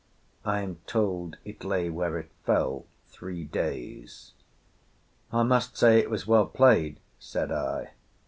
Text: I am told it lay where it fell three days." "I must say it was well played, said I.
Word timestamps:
I 0.43 0.61
am 0.61 0.77
told 0.87 1.37
it 1.45 1.63
lay 1.63 1.87
where 1.91 2.17
it 2.17 2.31
fell 2.43 2.85
three 3.09 3.43
days." 3.43 4.33
"I 5.31 5.43
must 5.43 5.77
say 5.77 5.99
it 5.99 6.09
was 6.09 6.25
well 6.25 6.47
played, 6.47 6.99
said 7.19 7.51
I. 7.51 7.91